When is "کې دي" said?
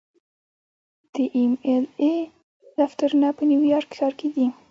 4.19-4.47